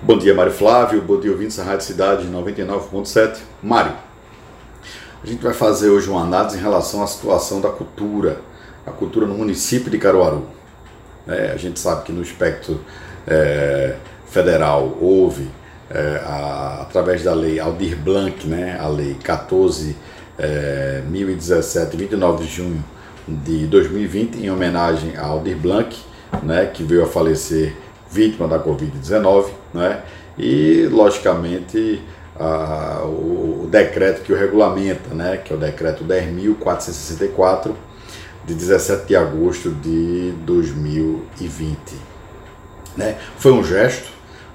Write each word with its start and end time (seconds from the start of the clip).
Bom 0.00 0.16
dia, 0.16 0.32
Mário 0.32 0.52
Flávio. 0.52 1.02
Bom 1.02 1.18
dia, 1.18 1.32
ouvintes 1.32 1.56
da 1.56 1.64
Rádio 1.64 1.84
Cidade 1.84 2.28
99.7. 2.28 3.38
Mário, 3.60 3.94
a 5.22 5.26
gente 5.26 5.42
vai 5.42 5.52
fazer 5.52 5.90
hoje 5.90 6.08
uma 6.08 6.22
análise 6.22 6.56
em 6.56 6.60
relação 6.60 7.02
à 7.02 7.06
situação 7.08 7.60
da 7.60 7.68
cultura, 7.68 8.40
a 8.86 8.92
cultura 8.92 9.26
no 9.26 9.34
município 9.34 9.90
de 9.90 9.98
Caruaru. 9.98 10.46
É, 11.26 11.50
a 11.50 11.56
gente 11.56 11.80
sabe 11.80 12.04
que 12.04 12.12
no 12.12 12.22
espectro 12.22 12.80
é, 13.26 13.96
federal 14.28 14.96
houve, 15.00 15.50
é, 15.90 16.22
a, 16.24 16.82
através 16.82 17.24
da 17.24 17.34
lei 17.34 17.58
Aldir 17.58 17.96
Blanc, 17.98 18.46
né, 18.46 18.78
a 18.80 18.86
lei 18.86 19.16
14.017, 19.20 19.94
é, 20.38 21.96
29 21.96 22.44
de 22.44 22.48
junho 22.48 22.84
de 23.26 23.66
2020, 23.66 24.36
em 24.36 24.48
homenagem 24.48 25.16
a 25.16 25.26
Aldir 25.26 25.56
Blanc, 25.56 25.98
né, 26.40 26.66
que 26.66 26.84
veio 26.84 27.02
a 27.02 27.06
falecer 27.06 27.74
vítima 28.10 28.48
da 28.48 28.58
Covid-19, 28.58 29.50
né? 29.74 30.02
e, 30.38 30.88
logicamente, 30.90 32.02
a, 32.38 33.02
o, 33.04 33.64
o, 33.64 33.68
decreto 33.70 34.22
que 34.22 34.32
o 34.32 34.36
regulamenta, 34.36 35.14
né? 35.14 35.36
que 35.36 35.52
é 35.52 35.56
o 35.56 35.58
decreto 35.58 36.04
10.464, 36.04 37.72
de 38.46 38.54
17 38.54 39.06
de 39.06 39.16
agosto 39.16 39.70
de 39.70 40.32
2020. 40.44 41.76
Né? 42.96 43.16
Foi 43.36 43.52
um 43.52 43.62
gesto 43.62 44.10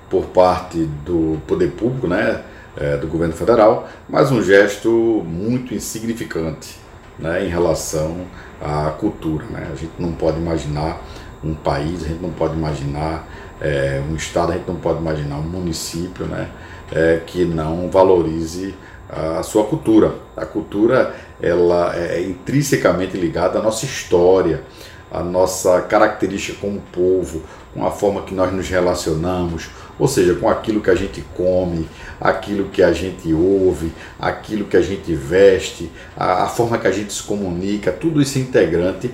por 0.09 0.25
parte 0.25 0.77
do 1.05 1.39
poder 1.47 1.71
público, 1.71 2.07
né? 2.07 2.41
É, 2.75 2.97
do 2.97 3.05
governo 3.05 3.35
federal, 3.35 3.87
mas 4.09 4.31
um 4.31 4.41
gesto 4.41 4.89
muito 4.89 5.75
insignificante 5.75 6.75
né? 7.19 7.45
em 7.45 7.47
relação 7.47 8.25
à 8.59 8.89
cultura. 8.89 9.45
Né? 9.45 9.69
A 9.71 9.75
gente 9.75 9.93
não 9.99 10.11
pode 10.11 10.37
imaginar 10.37 10.99
um 11.43 11.53
país, 11.53 12.03
a 12.03 12.07
gente 12.07 12.21
não 12.21 12.31
pode 12.31 12.55
imaginar 12.55 13.27
é, 13.61 14.01
um 14.09 14.15
estado, 14.15 14.51
a 14.51 14.55
gente 14.55 14.67
não 14.67 14.75
pode 14.75 14.99
imaginar 14.99 15.37
um 15.37 15.43
município 15.43 16.25
né, 16.25 16.49
é, 16.91 17.21
que 17.25 17.45
não 17.45 17.89
valorize 17.89 18.73
a 19.09 19.43
sua 19.43 19.63
cultura. 19.65 20.15
A 20.35 20.45
cultura 20.45 21.15
ela 21.41 21.95
é 21.95 22.21
intrinsecamente 22.21 23.17
ligada 23.17 23.59
à 23.59 23.61
nossa 23.61 23.85
história, 23.85 24.63
à 25.11 25.21
nossa 25.23 25.81
característica 25.81 26.57
como 26.59 26.81
povo, 26.91 27.43
com 27.73 27.85
a 27.85 27.91
forma 27.91 28.23
que 28.23 28.33
nós 28.33 28.51
nos 28.51 28.69
relacionamos, 28.69 29.69
ou 29.99 30.07
seja, 30.07 30.35
com 30.35 30.49
aquilo 30.49 30.81
que 30.81 30.89
a 30.89 30.95
gente 30.95 31.21
come, 31.35 31.87
aquilo 32.19 32.69
que 32.69 32.81
a 32.81 32.91
gente 32.91 33.31
ouve, 33.33 33.91
aquilo 34.19 34.65
que 34.65 34.77
a 34.77 34.81
gente 34.81 35.13
veste, 35.13 35.91
a, 36.17 36.43
a 36.43 36.47
forma 36.47 36.77
que 36.77 36.87
a 36.87 36.91
gente 36.91 37.13
se 37.13 37.23
comunica, 37.23 37.91
tudo 37.91 38.21
isso 38.21 38.37
é 38.37 38.41
integrante 38.41 39.13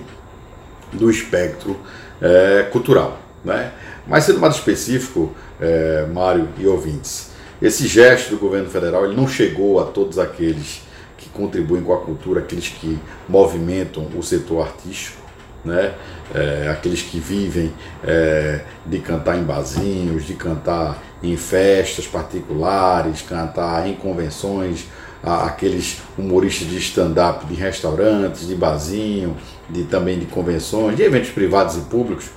do 0.92 1.10
espectro 1.10 1.76
é, 2.20 2.68
cultural. 2.70 3.18
Né? 3.44 3.72
Mas 4.06 4.24
sendo 4.24 4.40
mais 4.40 4.54
específico, 4.54 5.34
é, 5.60 6.06
Mário 6.12 6.48
e 6.58 6.66
ouvintes, 6.66 7.30
esse 7.60 7.86
gesto 7.86 8.30
do 8.30 8.36
governo 8.38 8.68
federal 8.68 9.04
ele 9.04 9.14
não 9.14 9.28
chegou 9.28 9.80
a 9.80 9.84
todos 9.84 10.18
aqueles 10.18 10.82
que 11.18 11.28
contribuem 11.28 11.82
com 11.82 11.92
a 11.92 11.98
cultura, 11.98 12.40
aqueles 12.40 12.68
que 12.68 12.98
movimentam 13.28 14.08
o 14.16 14.22
setor 14.22 14.66
artístico, 14.66 15.20
né? 15.64 15.94
É, 16.34 16.68
aqueles 16.70 17.02
que 17.02 17.18
vivem 17.18 17.72
é, 18.02 18.60
de 18.86 18.98
cantar 19.00 19.36
em 19.36 19.42
barzinhos, 19.42 20.24
de 20.24 20.34
cantar 20.34 21.02
em 21.22 21.36
festas 21.36 22.06
particulares, 22.06 23.20
cantar 23.20 23.86
em 23.86 23.94
convenções, 23.94 24.86
aqueles 25.22 25.98
humoristas 26.16 26.68
de 26.68 26.78
stand-up 26.78 27.44
de 27.46 27.54
restaurantes, 27.54 28.46
de 28.46 28.54
barzinho, 28.54 29.36
de, 29.68 29.84
também 29.84 30.18
de 30.18 30.26
convenções, 30.26 30.96
de 30.96 31.02
eventos 31.02 31.30
privados 31.30 31.76
e 31.76 31.80
públicos. 31.82 32.30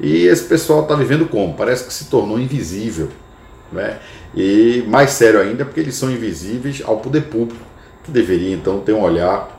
E 0.00 0.26
esse 0.26 0.44
pessoal 0.44 0.82
está 0.82 0.94
vivendo 0.94 1.26
como? 1.26 1.54
Parece 1.54 1.84
que 1.84 1.92
se 1.92 2.06
tornou 2.06 2.38
invisível. 2.38 3.08
Né? 3.72 3.98
E 4.34 4.84
mais 4.86 5.10
sério 5.10 5.40
ainda, 5.40 5.64
porque 5.64 5.80
eles 5.80 5.94
são 5.94 6.10
invisíveis 6.10 6.82
ao 6.84 6.98
poder 6.98 7.22
público, 7.22 7.64
que 8.04 8.10
deveria 8.10 8.54
então 8.54 8.80
ter 8.80 8.92
um 8.92 9.02
olhar 9.02 9.58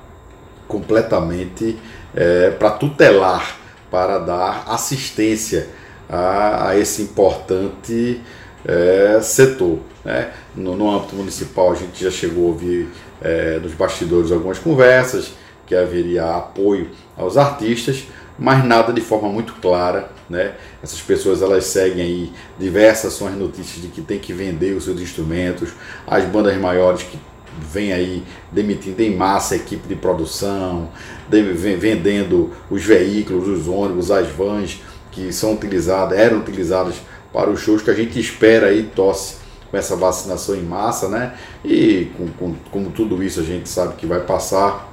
completamente 0.68 1.78
é, 2.16 2.52
para 2.52 2.72
tutelar, 2.72 3.58
para 3.90 4.20
dar 4.20 4.64
assistência 4.68 5.68
a, 6.10 6.70
a 6.70 6.78
esse 6.78 7.04
importante 7.04 8.22
é, 8.66 9.20
setor. 9.22 9.80
Né? 10.04 10.32
No, 10.56 10.76
no, 10.76 10.90
âmbito 10.90 11.16
municipal, 11.16 11.72
a 11.72 11.76
gente 11.76 12.04
já 12.04 12.12
chegou 12.12 12.46
a 12.46 12.48
ouvir 12.48 12.90
é, 13.22 13.60
nos 13.60 13.74
bastidores 13.74 14.32
algumas 14.32 14.58
conversas, 14.60 15.34
que 15.66 15.76
haveria 15.76 16.26
apoio 16.36 16.90
aos 17.16 17.38
artistas, 17.38 18.08
mas 18.40 18.66
nada 18.66 18.92
de 18.92 19.02
forma 19.02 19.30
muito 19.30 19.54
clara, 19.62 20.10
né? 20.28 20.54
Essas 20.82 21.00
pessoas 21.02 21.42
elas 21.42 21.66
seguem 21.66 22.02
aí 22.02 22.34
diversas 22.58 23.14
são 23.14 23.28
as 23.28 23.36
notícias 23.36 23.82
de 23.82 23.90
que 23.90 24.02
tem 24.02 24.18
que 24.18 24.34
vender 24.34 24.76
os 24.76 24.86
seus 24.86 25.00
instrumentos, 25.00 25.70
as 26.08 26.26
bandas 26.26 26.58
maiores 26.58 27.04
que 27.04 27.20
vêm 27.60 27.92
aí 27.92 28.24
demitindo 28.52 29.02
em 29.02 29.16
massa 29.16 29.54
a 29.54 29.58
equipe 29.58 29.88
de 29.88 29.96
produção, 29.96 30.90
vendendo 31.30 32.52
os 32.70 32.84
veículos, 32.84 33.48
os 33.48 33.68
ônibus, 33.68 34.10
as 34.10 34.28
vans 34.30 34.82
que 35.12 35.32
são 35.34 35.54
utilizadas, 35.54 36.18
eram 36.18 36.40
utilizadas 36.40 36.96
para 37.32 37.50
os 37.50 37.60
shows 37.60 37.82
que 37.82 37.90
a 37.90 37.94
gente 37.94 38.20
espera 38.20 38.68
aí 38.68 38.84
tosse 38.84 39.38
com 39.70 39.78
essa 39.78 39.96
vacinação 39.96 40.56
em 40.56 40.64
massa, 40.64 41.08
né? 41.08 41.36
E 41.64 42.12
com, 42.18 42.28
com, 42.30 42.56
como 42.72 42.90
tudo 42.90 43.24
isso 43.24 43.40
a 43.40 43.44
gente 43.44 43.70
sabe 43.70 43.96
que 43.96 44.06
vai 44.06 44.22
passar, 44.22 44.92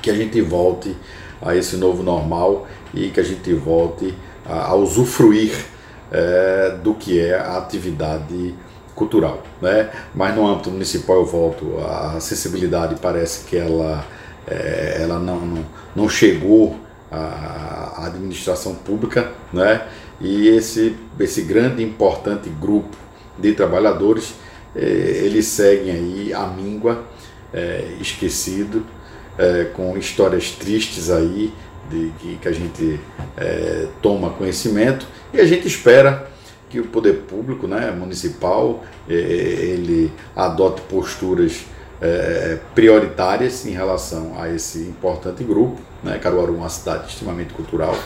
que 0.00 0.10
a 0.10 0.14
gente 0.14 0.40
volte 0.40 0.96
a 1.40 1.54
esse 1.54 1.76
novo 1.76 2.02
normal 2.02 2.66
e 2.92 3.10
que 3.10 3.20
a 3.20 3.22
gente 3.22 3.52
volte 3.54 4.14
a, 4.44 4.68
a 4.68 4.74
usufruir 4.74 5.52
é, 6.10 6.76
do 6.82 6.94
que 6.94 7.20
é 7.20 7.38
a 7.38 7.58
atividade 7.58 8.54
cultural, 8.94 9.42
né? 9.60 9.90
Mas 10.14 10.34
no 10.34 10.46
âmbito 10.46 10.70
municipal 10.70 11.16
eu 11.16 11.24
volto, 11.24 11.78
a 11.78 12.16
acessibilidade 12.16 12.96
parece 13.00 13.44
que 13.44 13.56
ela, 13.56 14.04
é, 14.46 14.98
ela 15.00 15.18
não, 15.18 15.40
não, 15.40 15.64
não 15.94 16.08
chegou 16.08 16.76
à 17.12 18.06
administração 18.06 18.74
pública, 18.74 19.30
né? 19.52 19.86
E 20.20 20.48
esse, 20.48 20.96
esse 21.20 21.42
grande 21.42 21.82
importante 21.82 22.48
grupo 22.48 22.96
de 23.38 23.52
trabalhadores, 23.52 24.34
é, 24.74 24.80
eles 24.80 25.46
seguem 25.46 25.90
aí 25.92 26.32
a 26.32 26.46
míngua, 26.46 27.04
é, 27.52 27.96
esquecido, 28.00 28.84
é, 29.36 29.64
com 29.64 29.96
histórias 29.96 30.50
tristes 30.52 31.10
aí, 31.10 31.52
de, 31.90 32.12
que, 32.18 32.36
que 32.36 32.48
a 32.48 32.52
gente 32.52 33.00
é, 33.36 33.88
toma 34.00 34.30
conhecimento 34.30 35.06
e 35.32 35.40
a 35.40 35.44
gente 35.44 35.66
espera 35.66 36.30
que 36.70 36.80
o 36.80 36.84
poder 36.84 37.24
público 37.28 37.66
né, 37.66 37.90
municipal 37.90 38.82
é, 39.08 39.12
ele 39.14 40.10
adote 40.34 40.80
posturas 40.82 41.66
é, 42.02 42.58
prioritárias 42.74 43.64
em 43.64 43.70
relação 43.70 44.34
a 44.38 44.50
esse 44.50 44.80
importante 44.80 45.44
grupo. 45.44 45.80
Né? 46.02 46.18
Caruaru 46.18 46.54
é 46.54 46.56
uma 46.58 46.68
cidade 46.68 47.08
extremamente 47.08 47.54
cultural 47.54 47.96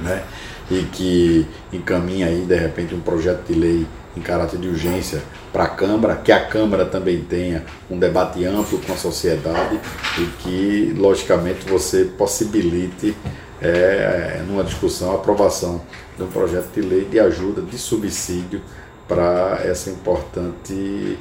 né? 0.00 0.24
e 0.70 0.82
que 0.84 1.46
encaminha 1.70 2.26
aí 2.26 2.46
de 2.46 2.56
repente 2.56 2.94
um 2.94 3.00
projeto 3.00 3.46
de 3.46 3.54
lei 3.54 3.86
em 4.16 4.20
caráter 4.20 4.58
de 4.58 4.68
urgência 4.68 5.22
para 5.52 5.64
a 5.64 5.68
Câmara, 5.68 6.16
que 6.16 6.32
a 6.32 6.46
Câmara 6.46 6.86
também 6.86 7.20
tenha 7.22 7.64
um 7.90 7.98
debate 7.98 8.44
amplo 8.44 8.78
com 8.78 8.92
a 8.92 8.96
sociedade 8.96 9.78
e 10.18 10.26
que, 10.42 10.94
logicamente, 10.96 11.68
você 11.68 12.04
possibilite, 12.04 13.16
é, 13.60 14.42
numa 14.46 14.64
discussão, 14.64 15.12
a 15.12 15.14
aprovação 15.16 15.80
de 16.16 16.22
um 16.22 16.28
projeto 16.28 16.72
de 16.74 16.80
lei 16.80 17.04
de 17.04 17.18
ajuda, 17.18 17.60
de 17.60 17.76
subsídio 17.76 18.62
para 19.08 19.60
essa 19.64 19.90
importante 19.90 21.18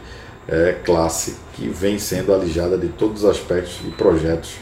é, 0.48 0.74
classe 0.84 1.36
que 1.54 1.68
vem 1.68 1.98
sendo 1.98 2.34
alijada 2.34 2.78
de 2.78 2.90
todos 2.90 3.24
os 3.24 3.30
aspectos 3.30 3.80
e 3.86 3.92
projetos 3.92 4.56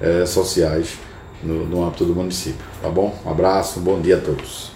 é, 0.00 0.24
sociais 0.26 0.98
no, 1.42 1.66
no 1.66 1.84
âmbito 1.84 2.04
do 2.04 2.14
município. 2.14 2.64
Tá 2.80 2.88
bom? 2.88 3.16
Um 3.24 3.30
abraço, 3.30 3.80
um 3.80 3.82
bom 3.82 4.00
dia 4.00 4.16
a 4.16 4.20
todos. 4.20 4.75